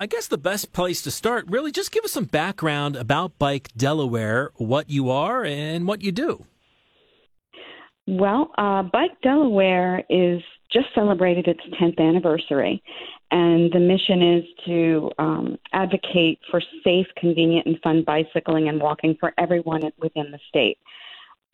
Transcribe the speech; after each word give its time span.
I 0.00 0.06
guess 0.06 0.28
the 0.28 0.38
best 0.38 0.72
place 0.72 1.02
to 1.02 1.10
start, 1.10 1.46
really, 1.48 1.72
just 1.72 1.90
give 1.90 2.04
us 2.04 2.12
some 2.12 2.26
background 2.26 2.94
about 2.94 3.36
Bike 3.36 3.70
Delaware, 3.76 4.52
what 4.54 4.88
you 4.88 5.10
are, 5.10 5.44
and 5.44 5.88
what 5.88 6.02
you 6.02 6.12
do. 6.12 6.44
Well, 8.06 8.52
uh, 8.56 8.84
Bike 8.84 9.20
Delaware 9.24 10.04
is 10.08 10.40
just 10.72 10.86
celebrated 10.94 11.48
its 11.48 11.60
10th 11.82 11.98
anniversary, 11.98 12.80
and 13.32 13.72
the 13.72 13.80
mission 13.80 14.22
is 14.22 14.44
to 14.66 15.10
um, 15.18 15.58
advocate 15.72 16.38
for 16.48 16.62
safe, 16.84 17.06
convenient, 17.16 17.66
and 17.66 17.76
fun 17.82 18.04
bicycling 18.06 18.68
and 18.68 18.80
walking 18.80 19.16
for 19.18 19.34
everyone 19.36 19.82
within 19.98 20.30
the 20.30 20.38
state. 20.48 20.78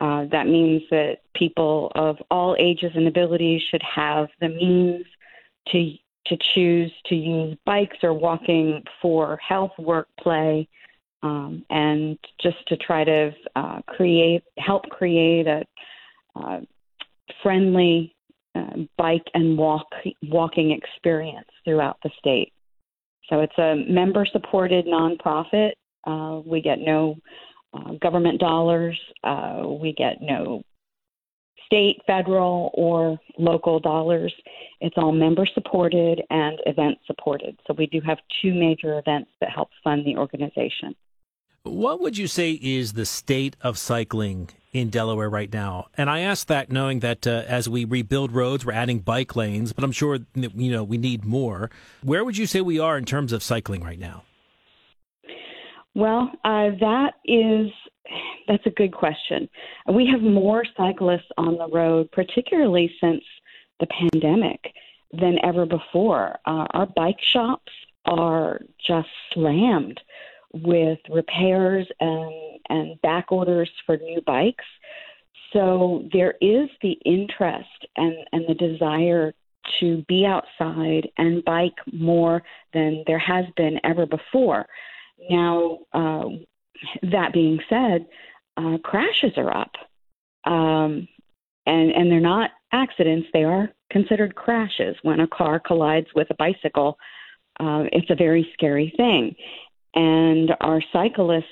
Uh, 0.03 0.27
that 0.31 0.47
means 0.47 0.83
that 0.91 1.21
people 1.35 1.91
of 1.95 2.17
all 2.31 2.55
ages 2.59 2.93
and 2.95 3.09
abilities 3.09 3.63
should 3.71 3.83
have 3.83 4.29
the 4.43 4.49
means 4.51 5.07
to 5.69 5.95
to 6.27 6.37
choose 6.55 6.93
to 7.07 7.15
use 7.15 7.57
bikes 7.67 7.99
or 8.03 8.15
walking 8.15 8.83
for 9.01 9.39
health, 9.47 9.73
work, 9.79 10.09
play, 10.21 10.69
um, 11.23 11.65
and 11.71 12.19
just 12.41 12.57
to 12.69 12.77
try 12.77 13.05
to 13.05 13.33
uh, 13.57 13.81
create 13.87 14.43
help 14.59 14.85
create 14.91 15.47
a 15.47 15.65
uh, 16.37 16.61
friendly 17.43 18.15
uh, 18.55 18.77
bike 18.97 19.25
and 19.35 19.57
walk 19.57 19.87
walking 20.25 20.71
experience 20.71 21.49
throughout 21.65 21.99
the 22.03 22.11
state. 22.19 22.53
So 23.29 23.41
it's 23.41 23.59
a 23.59 23.77
member 23.91 24.27
supported 24.31 24.87
nonprofit. 24.87 25.73
Uh, 26.07 26.41
we 26.45 26.61
get 26.61 26.79
no 26.79 27.17
uh, 27.73 27.93
government 28.03 28.39
dollars. 28.39 28.99
Uh, 29.23 29.63
we 29.81 29.95
get 29.95 30.21
no 30.21 30.63
state, 31.67 32.01
federal, 32.07 32.71
or 32.75 33.19
local 33.39 33.81
dollars. 33.81 34.33
It's 34.81 34.95
all 34.97 35.13
member 35.13 35.47
supported 35.55 36.23
and 36.31 36.59
event 36.67 36.99
supported. 37.07 37.59
So 37.67 37.75
we 37.77 37.87
do 37.87 38.01
have 38.07 38.19
two 38.43 38.55
major 38.55 38.99
events 38.99 39.31
that 39.41 39.51
help 39.51 39.71
fund 39.83 40.07
the 40.07 40.17
organization. 40.17 40.95
What 41.65 42.01
would 42.01 42.19
you 42.19 42.27
say 42.27 42.53
is 42.53 42.93
the 42.93 43.07
state 43.07 43.57
of 43.63 43.79
cycling 43.79 44.51
in 44.75 44.91
Delaware 44.91 45.31
right 45.31 45.51
now? 45.51 45.87
And 45.97 46.11
I 46.11 46.21
ask 46.21 46.47
that 46.49 46.71
knowing 46.71 47.01
that 47.01 47.27
uh, 47.27 47.45
as 47.49 47.71
we 47.71 47.87
rebuild 47.87 48.33
roads, 48.33 48.67
we're 48.67 48.73
adding 48.75 48.99
bike 48.99 49.35
lanes, 49.35 49.73
but 49.73 49.83
I'm 49.83 49.93
sure 49.93 50.19
you 50.35 50.71
know 50.71 50.85
we 50.85 50.99
need 50.99 51.25
more. 51.25 51.71
Where 52.03 52.23
would 52.23 52.37
you 52.37 52.47
say 52.47 52.61
we 52.61 52.79
are 52.79 52.99
in 52.99 53.07
terms 53.07 53.33
of 53.33 53.43
cycling 53.43 53.83
right 53.83 53.99
now? 53.99 54.25
Well, 55.95 56.31
uh, 56.45 56.71
that 56.81 57.13
is 57.25 57.71
that's 58.49 58.67
a 58.67 58.71
good 58.71 58.93
question. 58.93 59.49
We 59.93 60.07
have 60.13 60.21
more 60.21 60.65
cyclists 60.77 61.31
on 61.39 61.57
the 61.57 61.69
road, 61.69 62.11
particularly 62.13 62.93
since 63.01 63.23
the 63.81 63.87
pandemic, 63.87 64.61
than 65.13 65.39
ever 65.45 65.67
before. 65.67 66.39
Uh, 66.47 66.67
our 66.73 66.87
bike 66.87 67.19
shops 67.33 67.73
are 68.07 68.61
just 68.87 69.09
slammed 69.33 70.01
with 70.53 70.99
repairs 71.11 71.87
and 72.01 72.33
and 72.69 73.01
back 73.03 73.31
orders 73.31 73.71
for 73.85 73.97
new 73.99 74.21
bikes. 74.23 74.65
So 75.53 76.09
there 76.13 76.35
is 76.41 76.69
the 76.83 76.97
interest 77.05 77.69
and, 77.97 78.15
and 78.33 78.45
the 78.49 78.55
desire 78.55 79.35
to 79.81 80.05
be 80.09 80.27
outside 80.27 81.09
and 81.19 81.45
bike 81.45 81.75
more 81.93 82.43
than 82.73 83.05
there 83.07 83.19
has 83.19 83.45
been 83.57 83.79
ever 83.85 84.07
before. 84.07 84.67
Now, 85.31 85.79
uh, 85.93 86.29
that 87.03 87.33
being 87.33 87.59
said, 87.69 88.07
uh, 88.57 88.79
crashes 88.83 89.33
are 89.37 89.57
up, 89.57 89.73
um, 90.45 91.09
and 91.67 91.91
and 91.93 92.11
they're 92.11 92.21
not 92.21 92.51
accidents; 92.73 93.29
they 93.33 93.45
are 93.45 93.71
considered 93.91 94.35
crashes. 94.35 94.97
When 95.03 95.21
a 95.21 95.29
car 95.29 95.61
collides 95.61 96.09
with 96.15 96.29
a 96.31 96.35
bicycle, 96.35 96.99
uh, 97.61 97.85
it's 97.93 98.11
a 98.11 98.17
very 98.17 98.49
scary 98.53 98.93
thing, 98.97 99.35
and 99.95 100.51
our 100.61 100.83
cyclists, 100.93 101.45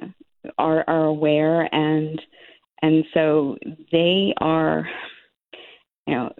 know, 0.00 0.08
are 0.58 0.84
are 0.86 1.04
aware, 1.04 1.62
and 1.74 2.20
and 2.82 3.04
so 3.14 3.56
they 3.92 4.34
are, 4.38 4.88
you 6.06 6.14
know. 6.14 6.32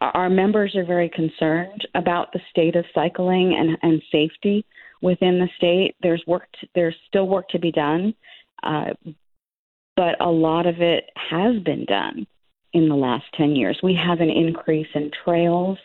Our 0.00 0.28
members 0.28 0.74
are 0.74 0.84
very 0.84 1.08
concerned 1.08 1.86
about 1.94 2.32
the 2.32 2.40
state 2.50 2.74
of 2.74 2.84
cycling 2.92 3.54
and, 3.56 3.78
and 3.82 4.02
safety 4.10 4.66
within 5.02 5.38
the 5.38 5.48
state. 5.56 5.94
There's 6.00 6.22
work. 6.26 6.48
To, 6.60 6.66
there's 6.74 6.96
still 7.08 7.28
work 7.28 7.48
to 7.50 7.58
be 7.58 7.72
done, 7.72 8.14
uh, 8.62 8.90
but 9.96 10.20
a 10.20 10.30
lot 10.30 10.66
of 10.66 10.80
it 10.80 11.04
has 11.16 11.62
been 11.62 11.84
done 11.84 12.26
in 12.72 12.88
the 12.88 12.94
last 12.94 13.24
10 13.36 13.54
years. 13.54 13.78
We 13.82 13.94
have 13.94 14.20
an 14.20 14.30
increase 14.30 14.88
in 14.94 15.10
trails 15.24 15.78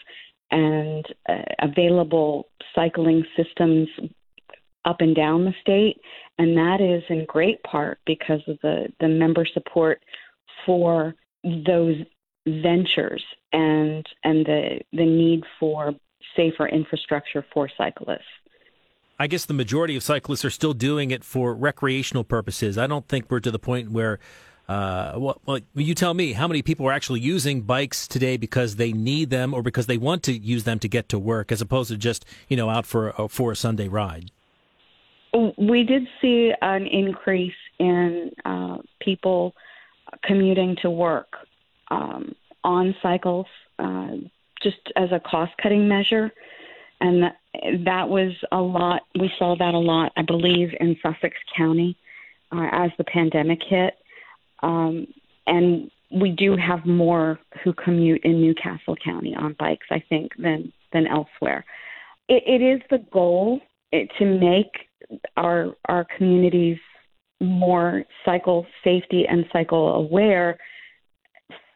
and 0.51 1.06
uh, 1.27 1.41
available 1.61 2.47
cycling 2.73 3.25
systems 3.35 3.89
up 4.85 5.01
and 5.01 5.13
down 5.13 5.44
the 5.44 5.53
state, 5.61 5.97
and 6.38 6.56
that 6.56 6.79
is 6.79 7.03
in 7.09 7.25
great 7.25 7.61
part 7.63 8.00
because 8.06 8.39
of 8.47 8.57
the, 8.61 8.88
the 9.01 9.07
member 9.09 9.45
support 9.53 10.00
for 10.66 11.13
those 11.44 11.95
ventures 12.47 13.23
and 13.51 14.06
and 14.23 14.45
the 14.45 14.79
the 14.94 15.06
need 15.06 15.44
for 15.59 15.94
safer 16.35 16.67
infrastructure 16.67 17.45
for 17.53 17.69
cyclists. 17.77 18.22
I 19.19 19.28
guess 19.28 19.45
the 19.45 19.53
majority 19.53 19.95
of 19.95 20.03
cyclists 20.03 20.45
are 20.45 20.50
still 20.50 20.73
doing 20.73 21.11
it 21.11 21.23
for 21.23 21.53
recreational 21.53 22.23
purposes. 22.23 22.78
I 22.78 22.85
don't 22.85 23.07
think 23.07 23.31
we're 23.31 23.39
to 23.39 23.50
the 23.50 23.57
point 23.59 23.91
where, 23.91 24.19
uh, 24.69 25.13
well, 25.17 25.41
well, 25.45 25.59
you 25.73 25.95
tell 25.95 26.13
me, 26.13 26.33
how 26.33 26.47
many 26.47 26.61
people 26.61 26.88
are 26.88 26.91
actually 26.91 27.22
using 27.22 27.61
bikes 27.61 28.07
today 28.07 28.38
because 28.38 28.75
they 28.75 28.91
need 28.91 29.31
them 29.31 29.56
or 29.56 29.63
because 29.63 29.88
they 29.88 29.97
want 29.97 30.22
to 30.23 30.33
use 30.33 30.66
them 30.66 30.77
to 30.79 30.88
get 30.88 31.09
to 31.09 31.17
work, 31.17 31.51
as 31.51 31.61
opposed 31.61 31.89
to 31.89 31.97
just 31.97 32.25
you 32.47 32.56
know 32.56 32.69
out 32.69 32.85
for 32.85 33.13
a, 33.17 33.27
for 33.27 33.51
a 33.51 33.56
Sunday 33.56 33.88
ride. 33.88 34.31
We 35.57 35.83
did 35.83 36.07
see 36.22 36.53
an 36.61 36.85
increase 36.85 37.53
in 37.79 38.31
uh, 38.45 38.77
people 39.00 39.56
commuting 40.23 40.75
to 40.81 40.89
work 40.89 41.35
um, 41.89 42.35
on 42.63 42.95
cycles, 43.01 43.47
uh, 43.79 44.16
just 44.61 44.77
as 44.95 45.11
a 45.11 45.19
cost 45.19 45.53
cutting 45.57 45.88
measure 45.88 46.31
and 46.99 47.23
that, 47.85 48.09
was 48.09 48.33
a 48.51 48.59
lot. 48.59 49.03
We 49.19 49.31
saw 49.37 49.55
that 49.57 49.73
a 49.73 49.79
lot, 49.79 50.11
I 50.17 50.21
believe, 50.23 50.69
in 50.79 50.97
Sussex 51.01 51.35
County 51.55 51.97
uh, 52.51 52.67
as 52.71 52.91
the 52.97 53.03
pandemic 53.03 53.59
hit. 53.67 53.95
Um, 54.63 55.07
and 55.45 55.91
we 56.11 56.31
do 56.31 56.55
have 56.55 56.85
more 56.85 57.39
who 57.63 57.73
commute 57.73 58.23
in 58.23 58.41
New 58.41 58.55
Castle 58.55 58.95
County 59.03 59.35
on 59.35 59.55
bikes, 59.59 59.87
I 59.91 60.03
think, 60.09 60.31
than 60.37 60.71
than 60.93 61.05
elsewhere. 61.07 61.65
It, 62.29 62.43
it 62.47 62.63
is 62.63 62.81
the 62.89 63.05
goal 63.11 63.59
it, 63.91 64.09
to 64.17 64.25
make 64.25 64.87
our 65.35 65.75
our 65.85 66.05
communities 66.17 66.77
more 67.39 68.03
cycle 68.25 68.65
safety 68.83 69.25
and 69.27 69.45
cycle 69.51 69.95
aware 69.95 70.57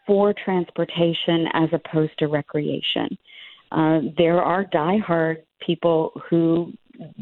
for 0.08 0.34
transportation 0.34 1.48
as 1.54 1.70
opposed 1.72 2.18
to 2.20 2.28
recreation. 2.28 3.18
Uh, 3.72 4.02
there 4.18 4.42
are 4.42 4.66
diehard 4.66 5.38
people 5.66 6.12
who 6.30 6.74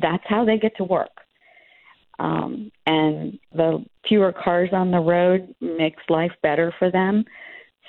that's 0.01 0.23
how 0.27 0.45
they 0.45 0.57
get 0.57 0.75
to 0.77 0.83
work. 0.83 1.11
Um, 2.19 2.71
and 2.85 3.39
the 3.53 3.85
fewer 4.07 4.33
cars 4.33 4.69
on 4.73 4.91
the 4.91 4.99
road 4.99 5.55
makes 5.61 6.03
life 6.09 6.33
better 6.43 6.73
for 6.77 6.91
them. 6.91 7.23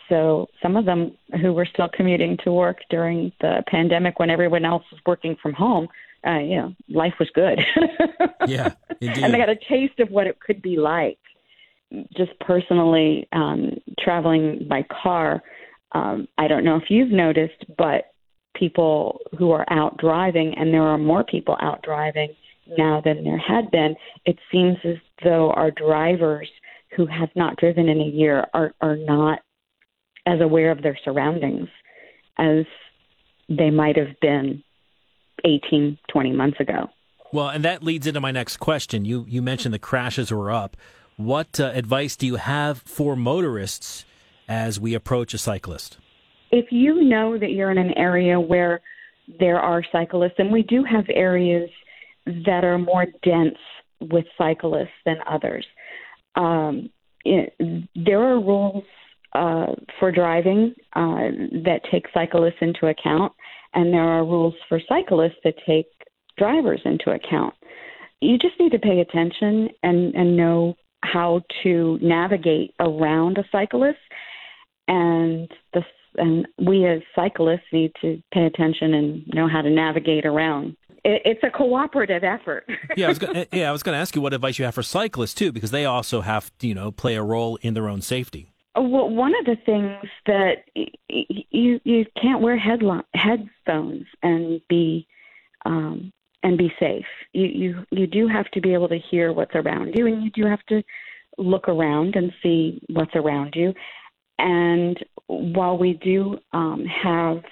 So 0.08 0.48
some 0.62 0.76
of 0.76 0.84
them 0.84 1.16
who 1.40 1.52
were 1.52 1.66
still 1.66 1.88
commuting 1.92 2.36
to 2.44 2.52
work 2.52 2.78
during 2.90 3.32
the 3.40 3.62
pandemic 3.68 4.18
when 4.18 4.30
everyone 4.30 4.64
else 4.64 4.84
was 4.90 5.00
working 5.06 5.36
from 5.40 5.52
home, 5.52 5.88
uh, 6.26 6.38
you 6.38 6.56
know, 6.56 6.74
life 6.88 7.14
was 7.18 7.30
good. 7.34 7.60
yeah, 8.46 8.72
indeed. 9.00 9.24
And 9.24 9.32
they 9.32 9.38
got 9.38 9.48
a 9.48 9.56
taste 9.68 9.98
of 10.00 10.10
what 10.10 10.26
it 10.26 10.38
could 10.40 10.60
be 10.62 10.76
like. 10.76 11.18
Just 12.16 12.38
personally, 12.40 13.26
um, 13.32 13.78
traveling 13.98 14.66
by 14.68 14.84
car, 15.02 15.42
um, 15.92 16.28
I 16.38 16.46
don't 16.46 16.64
know 16.64 16.76
if 16.76 16.84
you've 16.88 17.10
noticed, 17.10 17.64
but 17.76 18.09
people 18.54 19.20
who 19.38 19.50
are 19.52 19.64
out 19.70 19.96
driving, 19.98 20.54
and 20.56 20.72
there 20.72 20.82
are 20.82 20.98
more 20.98 21.24
people 21.24 21.56
out 21.60 21.82
driving 21.82 22.34
now 22.78 23.00
than 23.04 23.24
there 23.24 23.38
had 23.38 23.70
been, 23.70 23.96
it 24.26 24.38
seems 24.50 24.76
as 24.84 24.96
though 25.24 25.50
our 25.52 25.70
drivers 25.70 26.48
who 26.96 27.06
have 27.06 27.28
not 27.34 27.56
driven 27.56 27.88
in 27.88 28.00
a 28.00 28.04
year 28.04 28.46
are, 28.54 28.74
are 28.80 28.96
not 28.96 29.40
as 30.26 30.40
aware 30.40 30.70
of 30.70 30.82
their 30.82 30.98
surroundings 31.04 31.68
as 32.38 32.64
they 33.48 33.70
might 33.70 33.96
have 33.96 34.18
been 34.20 34.62
18, 35.44 35.98
20 36.12 36.32
months 36.32 36.60
ago. 36.60 36.88
Well, 37.32 37.48
and 37.48 37.64
that 37.64 37.82
leads 37.82 38.06
into 38.06 38.20
my 38.20 38.32
next 38.32 38.56
question. 38.56 39.04
You 39.04 39.24
you 39.28 39.40
mentioned 39.40 39.72
the 39.72 39.78
crashes 39.78 40.32
were 40.32 40.50
up. 40.50 40.76
What 41.16 41.60
uh, 41.60 41.70
advice 41.74 42.16
do 42.16 42.26
you 42.26 42.36
have 42.36 42.82
for 42.82 43.14
motorists 43.14 44.04
as 44.48 44.80
we 44.80 44.94
approach 44.94 45.32
a 45.32 45.38
cyclist? 45.38 45.98
If 46.50 46.66
you 46.70 47.02
know 47.02 47.38
that 47.38 47.50
you're 47.50 47.70
in 47.70 47.78
an 47.78 47.96
area 47.96 48.38
where 48.38 48.80
there 49.38 49.60
are 49.60 49.82
cyclists, 49.92 50.34
and 50.38 50.50
we 50.50 50.62
do 50.62 50.84
have 50.84 51.04
areas 51.10 51.70
that 52.26 52.64
are 52.64 52.78
more 52.78 53.06
dense 53.22 53.58
with 54.00 54.24
cyclists 54.36 54.88
than 55.04 55.16
others, 55.28 55.66
um, 56.36 56.90
it, 57.24 57.54
there 57.94 58.20
are 58.20 58.40
rules 58.40 58.84
uh, 59.34 59.66
for 59.98 60.10
driving 60.10 60.74
uh, 60.94 61.30
that 61.64 61.80
take 61.90 62.06
cyclists 62.12 62.60
into 62.60 62.88
account, 62.88 63.32
and 63.74 63.92
there 63.92 64.02
are 64.02 64.24
rules 64.24 64.54
for 64.68 64.80
cyclists 64.88 65.38
that 65.44 65.54
take 65.66 65.86
drivers 66.36 66.80
into 66.84 67.10
account. 67.10 67.54
You 68.20 68.38
just 68.38 68.58
need 68.58 68.72
to 68.72 68.78
pay 68.78 69.00
attention 69.00 69.68
and, 69.82 70.14
and 70.14 70.36
know 70.36 70.74
how 71.02 71.42
to 71.62 71.98
navigate 72.02 72.74
around 72.80 73.38
a 73.38 73.44
cyclist 73.50 73.98
and 74.88 75.48
the 75.72 75.82
and 76.16 76.46
we 76.58 76.86
as 76.86 77.00
cyclists 77.14 77.66
need 77.72 77.92
to 78.00 78.22
pay 78.32 78.46
attention 78.46 78.94
and 78.94 79.26
know 79.28 79.48
how 79.48 79.62
to 79.62 79.70
navigate 79.70 80.26
around. 80.26 80.76
It, 81.04 81.22
it's 81.24 81.40
a 81.42 81.50
cooperative 81.50 82.24
effort. 82.24 82.68
yeah, 82.96 83.06
I 83.06 83.08
was 83.08 83.18
gonna, 83.18 83.46
yeah, 83.52 83.68
I 83.68 83.72
was 83.72 83.82
going 83.82 83.94
to 83.94 84.00
ask 84.00 84.14
you 84.14 84.22
what 84.22 84.34
advice 84.34 84.58
you 84.58 84.64
have 84.64 84.74
for 84.74 84.82
cyclists 84.82 85.34
too, 85.34 85.52
because 85.52 85.70
they 85.70 85.84
also 85.84 86.20
have 86.20 86.56
to, 86.58 86.66
you 86.66 86.74
know, 86.74 86.90
play 86.90 87.16
a 87.16 87.22
role 87.22 87.56
in 87.62 87.74
their 87.74 87.88
own 87.88 88.02
safety. 88.02 88.52
Well, 88.76 89.10
one 89.10 89.34
of 89.36 89.46
the 89.46 89.56
things 89.66 89.96
that 90.26 90.64
you 91.08 91.80
you 91.82 92.06
can't 92.20 92.40
wear 92.40 92.56
headline, 92.56 93.02
headphones 93.14 94.06
and 94.22 94.60
be 94.68 95.08
um, 95.66 96.12
and 96.42 96.56
be 96.56 96.72
safe. 96.78 97.06
You 97.32 97.46
you 97.46 97.84
you 97.90 98.06
do 98.06 98.28
have 98.28 98.48
to 98.52 98.60
be 98.60 98.72
able 98.72 98.88
to 98.88 98.98
hear 98.98 99.32
what's 99.32 99.54
around 99.54 99.94
you, 99.96 100.06
and 100.06 100.22
you 100.22 100.30
do 100.30 100.46
have 100.46 100.64
to 100.68 100.82
look 101.36 101.68
around 101.68 102.14
and 102.16 102.32
see 102.42 102.80
what's 102.88 103.14
around 103.14 103.54
you. 103.56 103.74
And 104.38 104.98
while 105.30 105.78
we 105.78 105.94
do 106.02 106.38
um, 106.52 106.84
have 106.84 107.42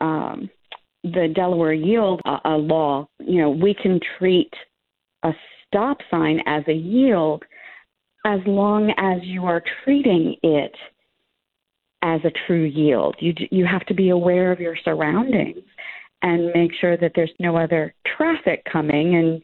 um, 0.00 0.50
the 1.04 1.32
Delaware 1.34 1.72
Yield 1.72 2.20
a, 2.24 2.38
a 2.44 2.56
law, 2.56 3.08
you 3.20 3.40
know, 3.40 3.50
we 3.50 3.74
can 3.74 3.98
treat 4.18 4.52
a 5.22 5.32
stop 5.66 5.98
sign 6.10 6.40
as 6.46 6.62
a 6.68 6.72
yield 6.72 7.42
as 8.26 8.40
long 8.46 8.92
as 8.98 9.20
you 9.22 9.46
are 9.46 9.62
treating 9.84 10.36
it 10.42 10.74
as 12.02 12.20
a 12.24 12.46
true 12.46 12.64
yield. 12.64 13.16
You 13.20 13.32
you 13.50 13.64
have 13.64 13.86
to 13.86 13.94
be 13.94 14.10
aware 14.10 14.52
of 14.52 14.60
your 14.60 14.76
surroundings 14.84 15.64
and 16.22 16.52
make 16.54 16.72
sure 16.80 16.96
that 16.96 17.12
there's 17.14 17.32
no 17.38 17.56
other 17.56 17.94
traffic 18.16 18.64
coming 18.70 19.16
and 19.16 19.42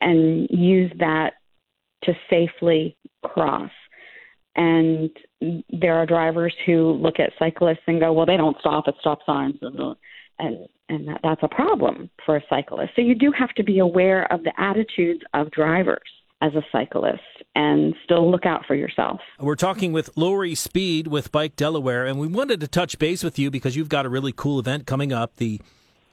and 0.00 0.48
use 0.50 0.92
that 0.98 1.34
to 2.04 2.12
safely 2.30 2.96
cross. 3.24 3.70
And 4.56 5.10
there 5.70 5.94
are 5.94 6.06
drivers 6.06 6.54
who 6.64 6.92
look 6.92 7.20
at 7.20 7.30
cyclists 7.38 7.82
and 7.86 8.00
go, 8.00 8.12
well, 8.12 8.26
they 8.26 8.38
don't 8.38 8.56
stop 8.60 8.84
at 8.88 8.94
stop 9.00 9.18
signs, 9.26 9.56
and 9.60 10.66
and, 10.88 11.08
that, 11.08 11.20
that's 11.22 11.42
a 11.42 11.48
problem 11.48 12.10
for 12.24 12.36
a 12.36 12.42
cyclist. 12.48 12.92
So 12.94 13.02
you 13.02 13.14
do 13.14 13.32
have 13.32 13.50
to 13.54 13.64
be 13.64 13.78
aware 13.80 14.30
of 14.32 14.44
the 14.44 14.52
attitudes 14.58 15.20
of 15.34 15.50
drivers 15.50 16.08
as 16.42 16.54
a 16.54 16.62
cyclist 16.70 17.22
and 17.54 17.94
still 18.04 18.30
look 18.30 18.44
out 18.44 18.64
for 18.66 18.74
yourself. 18.74 19.20
We're 19.40 19.56
talking 19.56 19.92
with 19.92 20.10
Lori 20.16 20.54
Speed 20.54 21.06
with 21.06 21.32
Bike 21.32 21.56
Delaware, 21.56 22.04
and 22.04 22.18
we 22.18 22.26
wanted 22.26 22.60
to 22.60 22.68
touch 22.68 22.98
base 22.98 23.24
with 23.24 23.38
you 23.38 23.50
because 23.50 23.74
you've 23.74 23.88
got 23.88 24.06
a 24.06 24.08
really 24.08 24.32
cool 24.32 24.58
event 24.58 24.86
coming 24.86 25.12
up, 25.12 25.36
the 25.36 25.60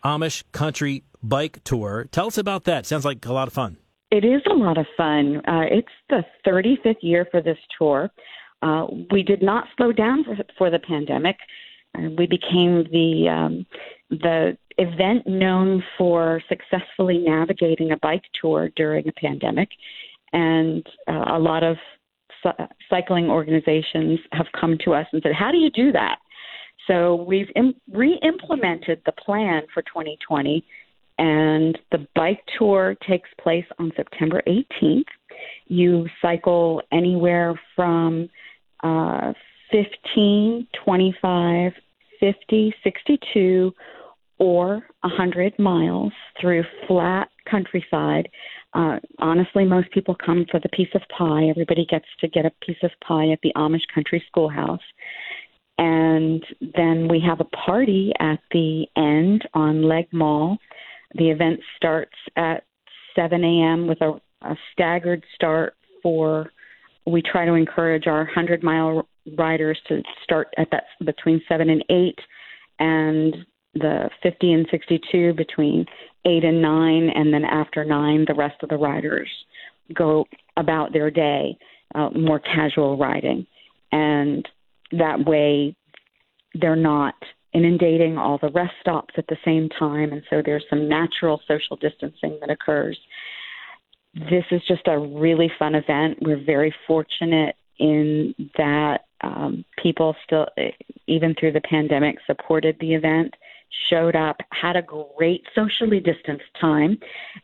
Amish 0.04 0.44
Country 0.54 1.04
Bike 1.22 1.60
Tour. 1.64 2.08
Tell 2.12 2.28
us 2.28 2.38
about 2.38 2.64
that. 2.64 2.86
Sounds 2.86 3.06
like 3.06 3.26
a 3.26 3.34
lot 3.34 3.48
of 3.48 3.54
fun. 3.54 3.78
It 4.14 4.24
is 4.24 4.44
a 4.48 4.54
lot 4.54 4.78
of 4.78 4.86
fun. 4.96 5.38
Uh, 5.48 5.64
it's 5.72 5.88
the 6.08 6.24
35th 6.46 6.98
year 7.02 7.28
for 7.32 7.42
this 7.42 7.58
tour. 7.76 8.12
Uh, 8.62 8.86
we 9.12 9.24
did 9.24 9.42
not 9.42 9.66
slow 9.76 9.92
down 9.92 10.24
for, 10.24 10.38
for 10.56 10.70
the 10.70 10.78
pandemic. 10.78 11.36
Uh, 11.98 12.10
we 12.16 12.28
became 12.28 12.84
the 12.92 13.28
um, 13.28 13.66
the 14.12 14.56
event 14.78 15.26
known 15.26 15.84
for 15.98 16.44
successfully 16.48 17.18
navigating 17.18 17.92
a 17.92 17.98
bike 18.04 18.22
tour 18.40 18.70
during 18.76 19.08
a 19.08 19.12
pandemic, 19.14 19.70
and 20.32 20.86
uh, 21.08 21.34
a 21.34 21.40
lot 21.40 21.64
of 21.64 21.76
cycling 22.92 23.32
organizations 23.32 24.20
have 24.32 24.46
come 24.60 24.78
to 24.86 24.94
us 24.94 25.08
and 25.12 25.24
said, 25.24 25.34
"How 25.34 25.50
do 25.50 25.58
you 25.58 25.72
do 25.72 25.92
that?" 25.92 26.20
So 26.86 27.16
we've 27.28 27.50
Im- 27.56 27.82
re-implemented 27.92 29.02
the 29.08 29.14
plan 29.14 29.64
for 29.74 29.82
2020, 29.84 30.64
and 31.18 31.78
the 31.92 32.08
bike 32.16 32.42
tour 32.58 32.96
takes 33.08 33.30
place 33.42 33.66
on 33.80 33.92
September 33.96 34.42
18th. 34.48 35.04
You 35.68 36.08
cycle 36.22 36.82
anywhere 36.92 37.60
from 37.76 38.30
uh, 38.84 39.34
15, 39.72 40.68
25, 40.84 41.72
50, 42.20 42.76
62, 42.84 43.74
or 44.40 44.84
100 45.02 45.58
miles 45.60 46.12
through 46.40 46.64
flat 46.88 47.30
countryside. 47.50 48.28
Uh, 48.74 48.98
honestly, 49.20 49.66
most 49.66 49.92
people 49.92 50.16
come 50.16 50.46
for 50.50 50.60
the 50.60 50.70
piece 50.70 50.90
of 50.96 51.02
pie. 51.16 51.46
Everybody 51.46 51.86
gets 51.86 52.06
to 52.20 52.28
get 52.28 52.46
a 52.46 52.52
piece 52.66 52.78
of 52.84 52.92
pie 53.06 53.30
at 53.30 53.40
the 53.44 53.54
Amish 53.56 53.88
Country 53.94 54.24
Schoolhouse. 54.28 54.82
And 55.78 56.44
then 56.76 57.08
we 57.08 57.20
have 57.26 57.40
a 57.40 57.46
party 57.46 58.12
at 58.20 58.40
the 58.52 58.86
end 58.96 59.48
on 59.54 59.84
Leg 59.84 60.08
Mall. 60.12 60.58
The 61.16 61.30
event 61.30 61.60
starts 61.78 62.16
at 62.36 62.64
7 63.16 63.44
a.m. 63.44 63.88
with 63.88 64.02
a, 64.02 64.20
a 64.42 64.56
staggered 64.72 65.24
start 65.36 65.76
for 66.02 66.52
we 67.06 67.22
try 67.22 67.46
to 67.46 67.54
encourage 67.54 68.08
our 68.08 68.24
100 68.24 68.64
mile 68.64 69.08
riders 69.38 69.80
to 69.88 70.02
start 70.24 70.54
at 70.58 70.70
that 70.72 70.84
between 71.06 71.42
7 71.48 71.70
and 71.70 71.84
8 71.90 72.20
and 72.80 73.36
the 73.74 74.10
50 74.22 74.54
and 74.54 74.68
62 74.70 75.34
between 75.34 75.86
8 76.26 76.44
and 76.44 76.62
9 76.62 77.10
and 77.16 77.34
then 77.34 77.44
after 77.44 77.84
9 77.84 78.26
the 78.28 78.34
rest 78.34 78.56
of 78.64 78.70
the 78.70 78.78
riders 78.78 79.30
go 79.94 80.26
about 80.58 80.94
their 80.94 81.10
day 81.10 81.58
uh, 81.96 82.10
more 82.12 82.40
casual 82.40 82.98
riding 82.98 83.46
and 83.92 84.48
that 84.92 85.26
way 85.26 85.76
they're 86.54 86.76
not 86.76 87.16
inundating 87.54 88.18
all 88.18 88.38
the 88.38 88.50
rest 88.50 88.74
stops 88.82 89.14
at 89.18 89.28
the 89.28 89.38
same 89.46 89.70
time 89.70 90.12
and 90.12 90.24
so 90.30 90.42
there's 90.44 90.66
some 90.70 90.90
natural 90.90 91.42
social 91.48 91.76
distancing 91.78 92.38
that 92.42 92.50
occurs 92.50 92.98
this 94.14 94.46
is 94.52 94.62
just 94.68 94.88
a 94.88 94.98
really 95.00 95.52
fun 95.58 95.76
event. 95.76 96.20
We're 96.22 96.44
very 96.44 96.74
fortunate 96.86 97.56
in 97.80 98.36
that 98.58 99.06
um, 99.22 99.66
people 99.82 100.16
still, 100.24 100.48
even 101.08 101.34
through 101.40 101.54
the 101.54 101.62
pandemic, 101.62 102.18
supported 102.28 102.78
the 102.80 102.94
event, 102.94 103.34
showed 103.90 104.16
up, 104.16 104.38
had 104.52 104.76
a 104.76 104.84
great 104.84 105.44
socially 105.56 106.00
distanced 106.00 106.46
time. 106.62 107.00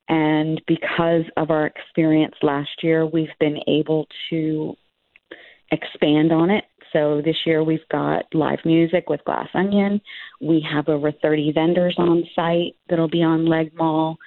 And 0.10 0.62
because 0.68 1.24
of 1.38 1.50
our 1.50 1.66
experience 1.66 2.36
last 2.44 2.84
year, 2.84 3.06
we've 3.06 3.30
been 3.40 3.60
able 3.68 4.08
to 4.30 4.76
expand 5.72 6.32
on 6.32 6.52
it. 6.52 6.66
So 6.94 7.22
this 7.24 7.36
year 7.46 7.64
we've 7.64 7.88
got 7.92 8.26
live 8.34 8.60
music 8.66 9.10
with 9.10 9.24
Glass 9.26 9.48
Onion. 9.54 10.02
We 10.42 10.66
have 10.72 10.90
over 10.90 11.12
30 11.12 11.52
vendors 11.54 11.96
on 11.98 12.24
site 12.36 12.76
that'll 12.90 13.10
be 13.10 13.24
on 13.24 13.46
Leg 13.46 13.72
Mall. 13.76 14.18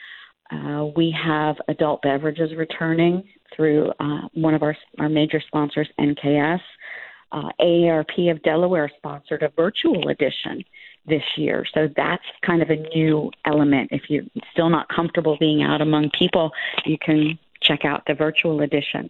Uh, 0.51 0.87
we 0.97 1.11
have 1.11 1.57
adult 1.69 2.03
beverages 2.03 2.55
returning 2.57 3.25
through 3.57 3.91
uh, 4.01 4.29
one 4.35 4.55
of 4.55 4.63
our, 4.63 4.77
our 4.99 5.09
major 5.09 5.41
sponsors, 5.47 5.89
NKS. 5.99 6.61
Uh, 7.33 7.49
AARP 7.61 8.31
of 8.31 8.43
Delaware 8.43 8.91
sponsored 8.99 9.43
a 9.43 9.49
virtual 9.57 10.09
edition 10.09 10.63
this 11.07 11.23
year. 11.37 11.65
So 11.73 11.89
that's 11.97 12.23
kind 12.45 12.63
of 12.63 12.69
a 12.69 12.77
new 12.95 13.31
element. 13.47 13.89
If 13.91 14.03
you're 14.09 14.25
still 14.53 14.69
not 14.69 14.89
comfortable 14.89 15.37
being 15.41 15.63
out 15.63 15.81
among 15.81 16.11
people, 16.11 16.51
you 16.85 16.99
can 16.99 17.39
check 17.63 17.85
out 17.85 18.03
the 18.07 18.15
virtual 18.15 18.61
edition. 18.61 19.09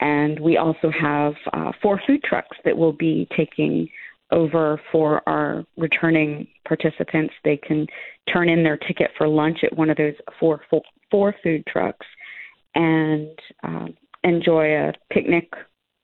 And 0.00 0.38
we 0.38 0.56
also 0.56 0.90
have 0.90 1.34
uh, 1.52 1.72
four 1.82 2.00
food 2.06 2.22
trucks 2.22 2.56
that 2.64 2.76
will 2.76 2.92
be 2.92 3.26
taking 3.36 3.88
over 4.30 4.80
for 4.92 5.22
our 5.28 5.64
returning 5.76 6.46
participants. 6.66 7.34
They 7.44 7.56
can 7.56 7.86
turn 8.32 8.48
in 8.48 8.62
their 8.62 8.76
ticket 8.76 9.10
for 9.16 9.26
lunch 9.26 9.58
at 9.64 9.76
one 9.76 9.90
of 9.90 9.96
those 9.96 10.14
four 10.38 10.60
four, 10.68 10.82
four 11.10 11.34
food 11.42 11.64
trucks 11.66 12.06
and 12.74 13.30
um, 13.62 13.94
enjoy 14.24 14.74
a 14.74 14.92
picnic 15.12 15.50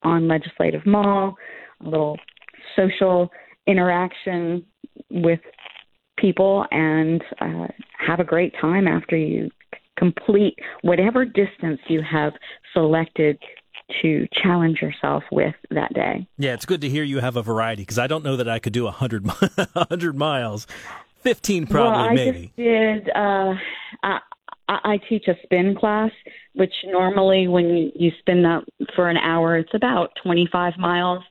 on 0.02 0.28
Legislative 0.28 0.84
Mall, 0.86 1.36
a 1.80 1.88
little 1.88 2.18
social 2.76 3.30
interaction 3.66 4.64
with 5.10 5.40
people, 6.18 6.64
and 6.70 7.22
uh, 7.40 7.66
have 7.98 8.20
a 8.20 8.24
great 8.24 8.54
time 8.60 8.86
after 8.86 9.16
you 9.16 9.50
complete 9.96 10.58
whatever 10.82 11.24
distance 11.24 11.80
you 11.88 12.02
have 12.02 12.32
selected 12.72 13.38
to 14.02 14.26
challenge 14.42 14.80
yourself 14.80 15.24
with 15.30 15.54
that 15.70 15.92
day. 15.94 16.26
Yeah, 16.38 16.54
it's 16.54 16.66
good 16.66 16.80
to 16.82 16.88
hear 16.88 17.04
you 17.04 17.18
have 17.18 17.36
a 17.36 17.42
variety 17.42 17.82
because 17.82 17.98
I 17.98 18.06
don't 18.06 18.24
know 18.24 18.36
that 18.36 18.48
I 18.48 18.58
could 18.58 18.72
do 18.72 18.84
100, 18.84 19.26
100 19.26 20.16
miles. 20.16 20.66
15 21.22 21.66
probably, 21.66 21.90
well, 21.90 22.00
I 22.00 22.14
maybe. 22.14 22.40
Just 22.42 22.56
did, 22.56 23.10
uh, 23.14 23.54
I, 24.02 24.20
I 24.68 25.00
teach 25.08 25.26
a 25.28 25.34
spin 25.42 25.74
class, 25.74 26.10
which 26.54 26.72
normally 26.84 27.48
when 27.48 27.92
you, 27.94 28.10
spin 28.18 28.42
that 28.42 28.64
for 28.94 29.08
an 29.08 29.16
hour, 29.16 29.56
it's 29.56 29.74
about 29.74 30.10
25 30.22 30.74
miles. 30.78 31.22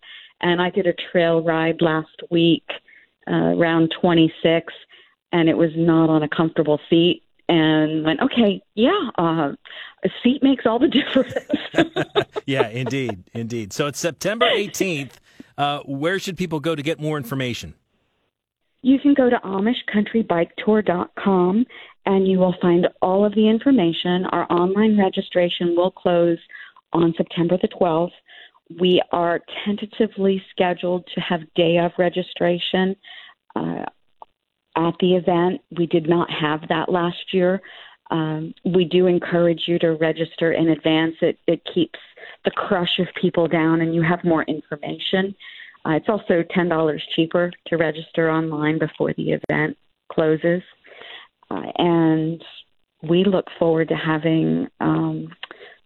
And 0.41 0.61
I 0.61 0.69
did 0.69 0.87
a 0.87 0.93
trail 1.11 1.41
ride 1.41 1.81
last 1.81 2.21
week, 2.29 2.65
uh, 3.29 3.55
around 3.55 3.93
26, 4.01 4.73
and 5.31 5.47
it 5.47 5.55
was 5.55 5.71
not 5.75 6.09
on 6.09 6.23
a 6.23 6.29
comfortable 6.29 6.79
seat 6.89 7.23
and 7.53 8.03
went, 8.03 8.19
okay, 8.19 8.59
yeah, 8.73 9.09
uh, 9.19 9.51
a 10.03 10.09
seat 10.23 10.41
makes 10.41 10.65
all 10.65 10.79
the 10.79 10.87
difference. 10.99 11.35
yeah, 12.47 12.67
indeed, 12.69 13.23
indeed. 13.33 13.71
So 13.71 13.85
it's 13.85 13.99
September 13.99 14.47
18th. 14.47 15.11
Uh, 15.55 15.81
where 15.81 16.17
should 16.17 16.35
people 16.35 16.59
go 16.59 16.73
to 16.73 16.81
get 16.81 16.99
more 16.99 17.15
information? 17.15 17.75
You 18.81 18.97
can 18.99 19.13
go 19.13 19.29
to 19.29 19.37
AmishCountryBikeTour.com 19.37 21.65
and 22.05 22.27
you 22.27 22.37
will 22.39 22.55
find 22.59 22.89
all 23.01 23.23
of 23.23 23.33
the 23.35 23.47
information. 23.47 24.25
Our 24.31 24.51
online 24.51 24.97
registration 24.97 25.75
will 25.77 25.91
close 25.91 26.39
on 26.91 27.13
September 27.15 27.57
the 27.61 27.69
12th. 27.69 28.11
We 28.81 28.99
are 29.11 29.41
tentatively 29.63 30.43
scheduled 30.49 31.07
to 31.13 31.21
have 31.21 31.41
day 31.55 31.77
of 31.77 31.91
registration 31.99 32.95
uh, 33.55 33.85
at 34.75 34.93
the 34.99 35.15
event. 35.15 35.61
We 35.77 35.85
did 35.87 36.07
not 36.07 36.29
have 36.29 36.67
that 36.69 36.89
last 36.89 37.33
year. 37.33 37.61
Um, 38.11 38.53
we 38.65 38.85
do 38.85 39.07
encourage 39.07 39.63
you 39.65 39.79
to 39.79 39.93
register 39.93 40.53
in 40.53 40.69
advance. 40.69 41.15
It, 41.21 41.39
it 41.47 41.61
keeps 41.73 41.99
the 42.45 42.51
crush 42.51 42.99
of 42.99 43.07
people 43.19 43.47
down 43.47 43.81
and 43.81 43.95
you 43.95 44.01
have 44.01 44.23
more 44.23 44.43
information. 44.43 45.35
Uh, 45.85 45.91
it's 45.91 46.09
also 46.09 46.43
$10 46.55 46.99
cheaper 47.15 47.51
to 47.67 47.77
register 47.77 48.29
online 48.29 48.79
before 48.79 49.13
the 49.13 49.31
event 49.31 49.77
closes. 50.11 50.61
Uh, 51.49 51.63
and 51.77 52.43
we 53.09 53.23
look 53.23 53.45
forward 53.59 53.89
to 53.89 53.95
having 53.95 54.67
um, 54.79 55.27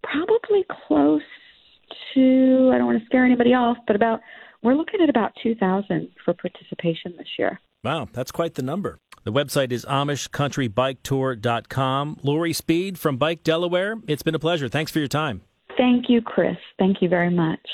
probably 0.03 0.65
close 0.87 1.21
to, 2.13 2.71
I 2.73 2.77
don't 2.77 2.87
want 2.87 2.99
to 2.99 3.05
scare 3.05 3.25
anybody 3.25 3.53
off, 3.53 3.77
but 3.87 3.95
about, 3.95 4.19
we're 4.61 4.75
looking 4.75 5.01
at 5.01 5.09
about 5.09 5.31
2,000 5.41 6.09
for 6.23 6.33
participation 6.33 7.13
this 7.17 7.27
year. 7.39 7.59
Wow, 7.83 8.07
that's 8.11 8.31
quite 8.31 8.55
the 8.55 8.61
number. 8.61 8.99
The 9.23 9.31
website 9.31 9.71
is 9.71 9.85
AmishCountryBikeTour.com. 9.85 12.17
Lori 12.23 12.53
Speed 12.53 12.97
from 12.97 13.17
Bike 13.17 13.43
Delaware, 13.43 13.97
it's 14.07 14.23
been 14.23 14.35
a 14.35 14.39
pleasure. 14.39 14.69
Thanks 14.69 14.91
for 14.91 14.99
your 14.99 15.09
time. 15.09 15.41
Thank 15.77 16.09
you, 16.09 16.21
Chris. 16.21 16.57
Thank 16.79 17.01
you 17.01 17.09
very 17.09 17.29
much. 17.29 17.67